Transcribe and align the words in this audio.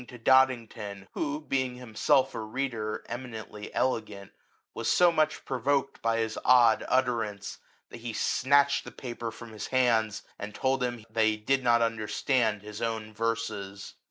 once 0.01 0.11
reading 0.11 0.17
to 0.19 0.31
Dodington, 0.31 1.07
who, 1.13 1.41
being 1.41 1.75
him 1.75 1.93
self 1.93 2.33
a 2.33 2.39
readereminently 2.39 3.69
elegant, 3.71 4.31
was 4.73 4.89
so 4.91 5.11
much 5.11 5.45
provoked 5.45 6.01
by 6.01 6.17
his 6.17 6.39
odd 6.43 6.83
utterance, 6.89 7.59
that 7.91 7.97
he 7.99 8.11
snatched 8.11 8.83
the 8.83 8.89
paper 8.89 9.29
from 9.29 9.51
his 9.51 9.67
hands, 9.67 10.23
and 10.39 10.55
told 10.55 10.81
him 10.81 11.05
that 11.11 11.25
he 11.25 11.37
did 11.37 11.63
not 11.63 11.83
understand 11.83 12.63
his 12.63 12.81
own 12.81 13.13
verses. 13.13 13.93